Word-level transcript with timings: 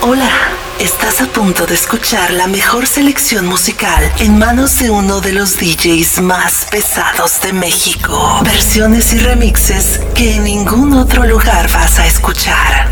Hola, 0.00 0.30
estás 0.78 1.20
a 1.20 1.26
punto 1.26 1.66
de 1.66 1.74
escuchar 1.74 2.30
la 2.30 2.46
mejor 2.46 2.86
selección 2.86 3.46
musical 3.46 4.10
en 4.20 4.38
manos 4.38 4.78
de 4.78 4.90
uno 4.90 5.20
de 5.20 5.32
los 5.32 5.58
DJs 5.58 6.20
más 6.20 6.66
pesados 6.70 7.40
de 7.40 7.52
México. 7.52 8.40
Versiones 8.44 9.12
y 9.12 9.18
remixes 9.18 10.00
que 10.14 10.36
en 10.36 10.44
ningún 10.44 10.94
otro 10.94 11.24
lugar 11.24 11.68
vas 11.72 11.98
a 11.98 12.06
escuchar. 12.06 12.86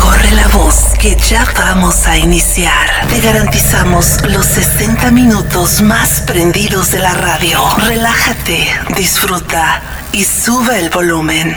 Corre 0.00 0.32
la 0.32 0.48
voz 0.48 0.86
que 0.98 1.16
ya 1.16 1.46
vamos 1.56 2.08
a 2.08 2.18
iniciar. 2.18 3.06
Te 3.08 3.20
garantizamos 3.20 4.20
los 4.28 4.46
60 4.46 5.12
minutos 5.12 5.80
más 5.80 6.22
prendidos 6.22 6.90
de 6.90 6.98
la 6.98 7.14
radio. 7.14 7.60
Relájate, 7.78 8.68
disfruta 8.96 9.80
y 10.12 10.24
sube 10.24 10.80
el 10.80 10.90
volumen. 10.90 11.56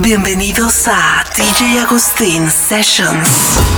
Bienvenidos 0.00 0.86
a 0.86 1.24
DJ 1.34 1.80
Agustín 1.80 2.48
Sessions. 2.48 3.77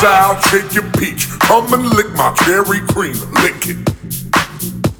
take 0.00 0.72
your 0.72 0.90
peach. 0.92 1.28
Come 1.40 1.72
and 1.74 1.84
lick 1.90 2.10
my 2.12 2.32
cherry 2.44 2.80
cream. 2.88 3.16
Lick 3.42 3.68
it. 3.68 3.76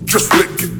Just 0.04 0.32
lick 0.34 0.50
it. 0.60 0.70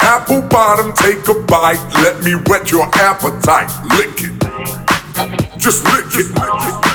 Apple 0.00 0.42
bottom, 0.42 0.92
take 0.92 1.26
a 1.28 1.34
bite. 1.46 1.78
Let 2.02 2.24
me 2.24 2.32
whet 2.46 2.72
your 2.72 2.88
appetite. 2.94 3.70
Lick 3.96 4.24
it. 4.24 5.58
Just 5.58 5.84
lick 5.84 6.06
it. 6.16 6.30
Lick 6.34 6.86
it. 6.86 6.93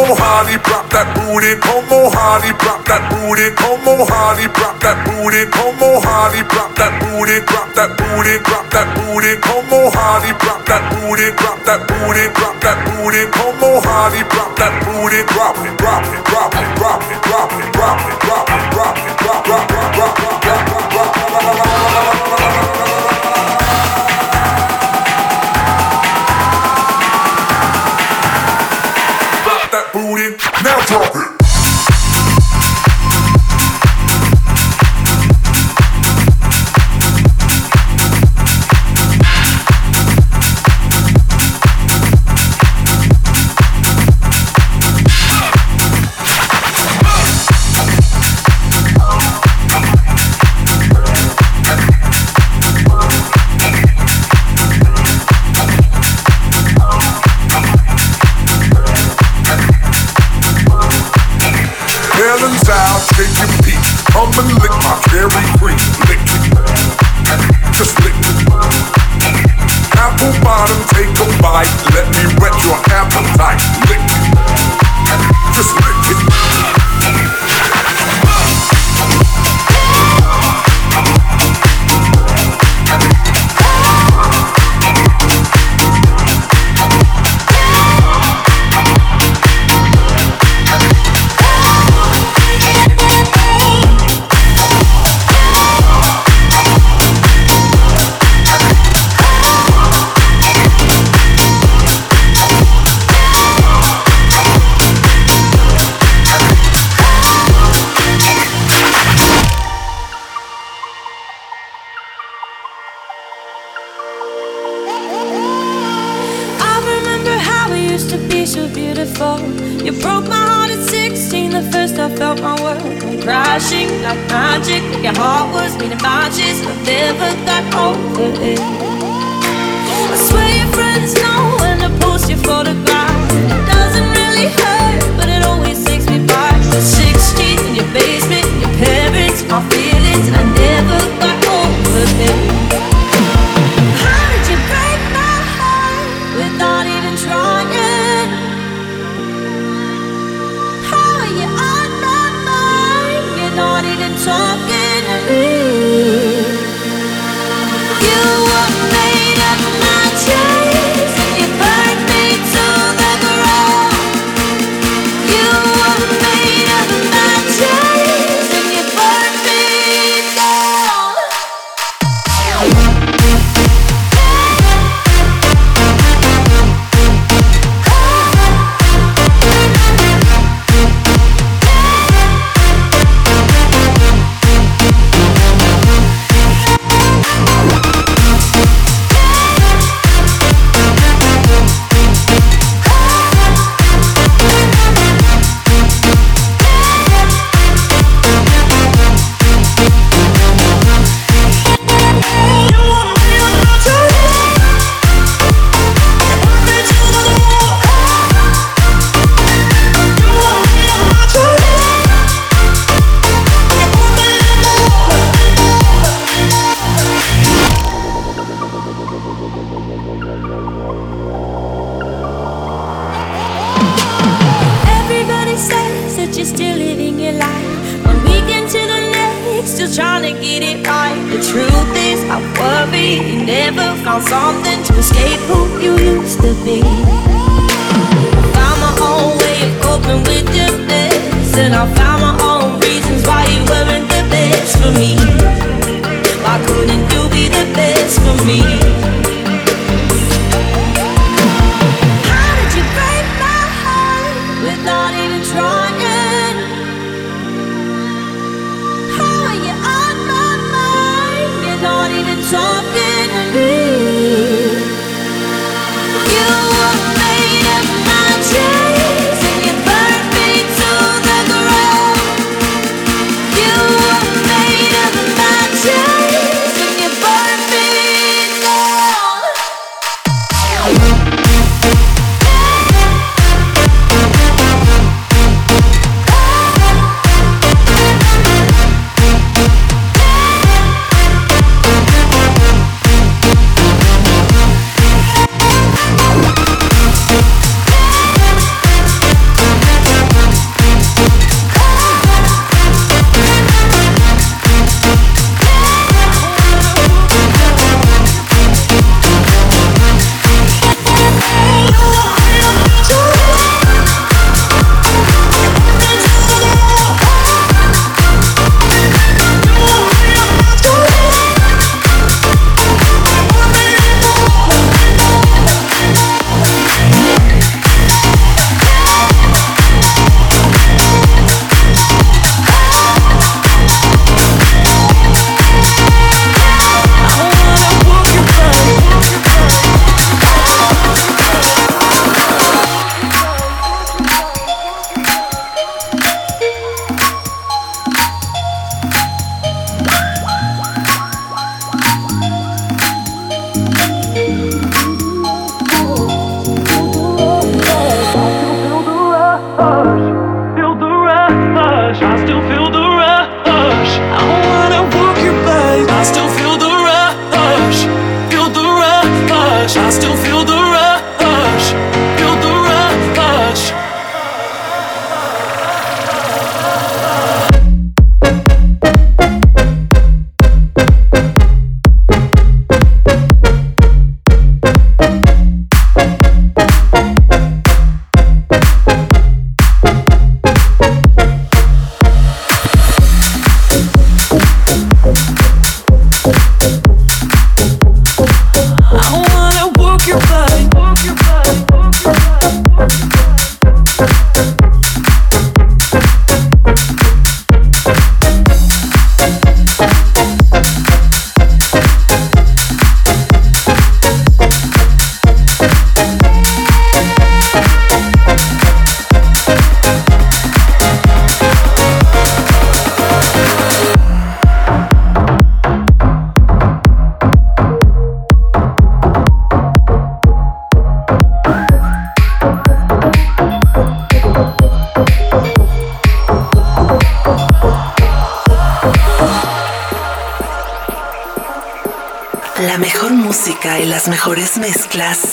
Homo 0.00 0.16
Hardy, 0.16 0.56
drop 0.64 0.88
that 0.96 1.12
booty. 1.12 1.60
Homo 1.60 2.08
Hardy, 2.08 2.56
drop 2.56 2.80
that 2.88 3.04
booty. 3.12 3.52
Homo 3.60 4.08
Hardy, 4.08 4.48
drop 4.48 4.80
that 4.80 4.96
booty. 5.04 5.44
Homo 5.52 6.00
Hardy, 6.00 6.40
drop 6.48 6.72
that 6.80 6.96
booty. 7.04 7.36
Drop 7.44 7.68
that 7.76 8.00
booty. 8.00 8.40
Drop 8.40 8.64
that 8.72 8.88
booty. 8.96 9.36
Homo 9.44 9.92
Hardy, 9.92 10.32
drop 10.40 10.64
that 10.64 10.88
booty. 10.88 11.28
Drop 11.36 11.60
that 11.68 11.84
booty. 11.84 12.32
Drop 12.32 12.56
that 12.64 12.80
booty. 12.88 13.28
Homo 13.28 13.76
Hardy, 13.84 14.24
drop 14.32 14.56
that 14.56 14.72
booty. 14.88 15.20
Drop 15.28 15.60
it. 15.68 15.76
Drop 15.76 16.00
it. 16.08 16.24
Drop 16.32 16.48
it. 16.48 16.64
Drop 16.80 17.04
it. 17.04 17.20
Drop 17.20 17.52
it. 17.52 17.68
Drop 17.76 18.00
it. 18.00 18.16
Drop 18.24 18.48
it. 18.48 18.64
Drop 18.72 18.96
it. 18.96 19.20
Drop 19.20 19.36
it. 19.36 19.68
Drop 19.68 20.16
it. 20.16 20.16
Drop 20.16 20.16
it. 20.16 21.20
talking 21.28 21.60
to 21.60 21.60
me. 21.60 21.90
You 21.90 21.99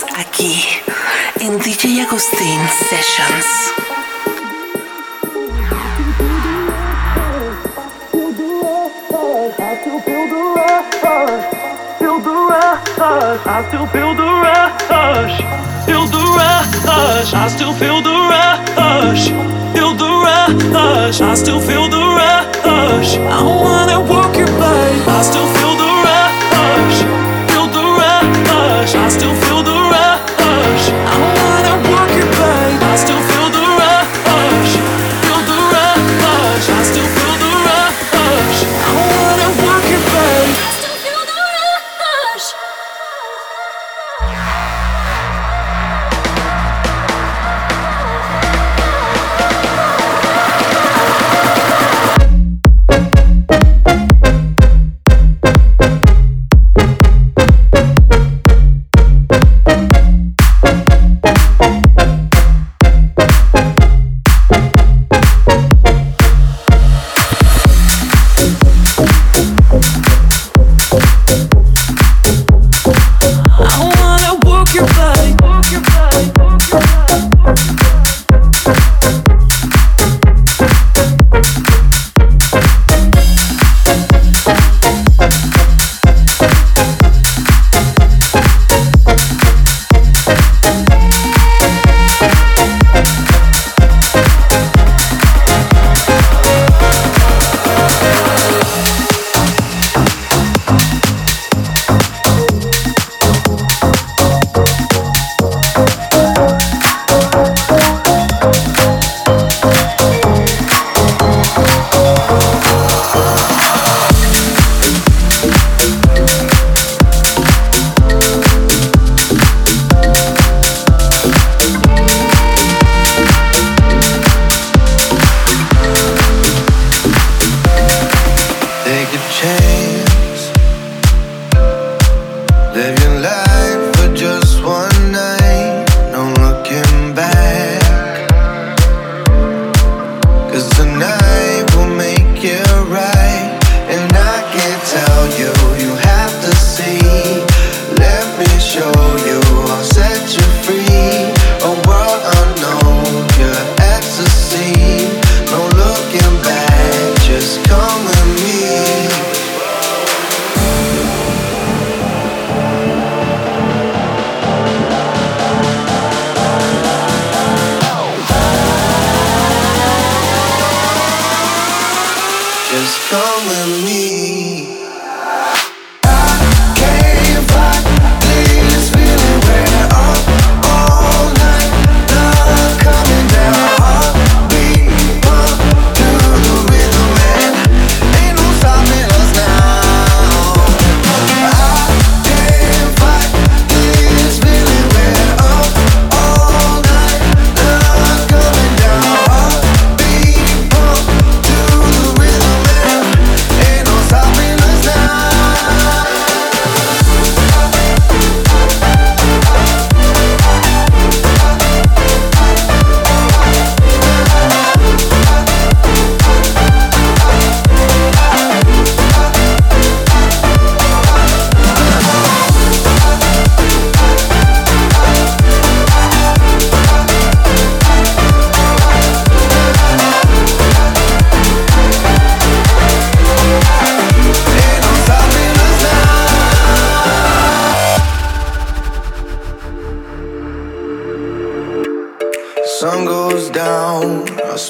Aqui 0.03 0.63
em 1.41 1.57
DJ 1.57 2.01
Agustin 2.01 2.59
Sessions. 2.87 3.45
I 9.59 9.63
still 13.69 13.87
feel 13.87 14.13
the 14.13 14.23
rush, 14.91 15.41
feel 15.85 16.05
the 16.05 16.19
rush. 16.29 17.33
I 17.33 17.47
still 17.47 17.73
feel 17.73 18.01
the 18.01 18.11
rush, 18.11 19.29
feel 19.73 19.93
the 19.95 20.09
rush. 20.73 21.21
I 21.21 21.33
still 21.33 21.59
feel 21.59 21.89
the 21.89 21.97
rush. 21.97 23.17
I 23.17 23.41
wanna 23.41 23.99
walk 24.01 24.37
your 24.37 24.47
body. 24.47 25.01
I 25.07 25.21
still 25.23 25.47
feel 25.55 25.75
the 25.77 25.86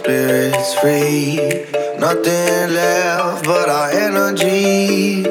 spirit's 0.08 0.74
free. 0.76 1.36
Nothing 2.00 2.74
left 2.74 3.44
but 3.44 3.68
our 3.68 3.90
energy. 3.90 5.24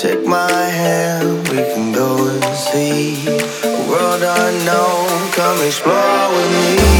Take 0.00 0.24
my 0.24 0.48
hand, 0.48 1.48
we 1.48 1.56
can 1.56 1.90
go 1.92 2.28
and 2.28 2.44
see 2.54 3.26
a 3.26 3.88
world 3.90 4.22
unknown. 4.22 5.32
Come 5.32 5.66
explore 5.66 6.28
with 6.36 6.50
me. 6.52 6.91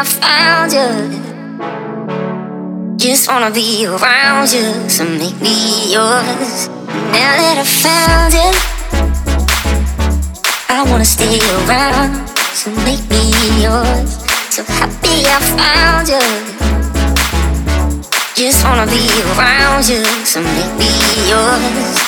I 0.00 0.04
found 0.04 0.70
you. 0.72 0.94
Just 2.96 3.26
wanna 3.26 3.50
be 3.50 3.84
around 3.84 4.52
you, 4.52 4.88
so 4.88 5.04
make 5.04 5.40
me 5.40 5.90
yours. 5.92 6.68
Now 7.10 7.34
that 7.34 7.58
I 7.58 7.64
found 7.66 8.32
you, 8.32 8.50
I 10.68 10.82
wanna 10.88 11.04
stay 11.04 11.40
around, 11.66 12.28
so 12.54 12.70
make 12.86 13.02
me 13.10 13.32
yours. 13.60 14.22
So 14.50 14.62
happy 14.62 15.26
I 15.26 15.40
found 15.58 16.06
you. 16.06 16.22
Just 18.36 18.62
wanna 18.64 18.86
be 18.86 19.02
around 19.34 19.88
you, 19.88 20.04
so 20.24 20.40
make 20.40 20.74
me 20.78 20.90
yours. 21.28 22.07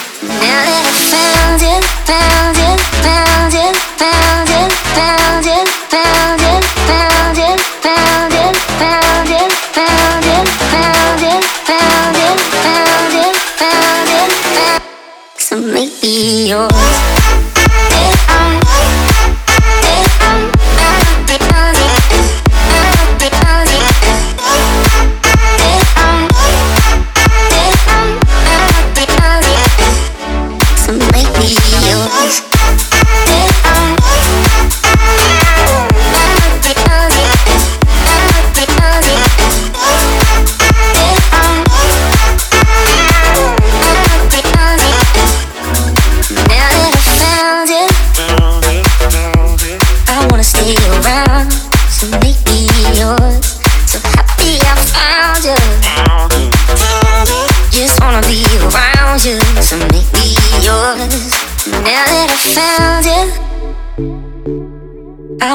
So 15.51 15.61
make 15.61 16.01
me 16.01 16.49
yours. 16.51 17.50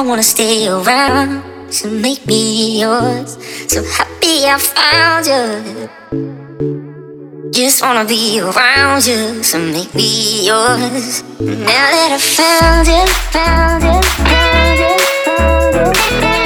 Wanna 0.02 0.22
stay 0.22 0.68
around 0.68 1.42
to 1.70 1.88
make 1.90 2.26
me 2.26 2.80
yours. 2.80 3.38
So 3.68 3.82
happy 3.82 4.44
I 4.46 4.58
found 4.58 5.26
you. 5.26 5.88
Just 7.50 7.82
wanna 7.82 8.04
be 8.04 8.40
around 8.40 9.06
you, 9.06 9.42
so 9.42 9.58
make 9.58 9.94
me 9.94 10.46
yours. 10.46 11.22
Now 11.40 11.86
that 11.94 12.12
I 12.12 12.18
found 12.18 12.86
you, 12.86 13.06
found 13.32 13.82
you, 13.82 14.02
found 14.24 14.78
you, 14.78 14.96
found 15.24 16.40
you. 16.40 16.45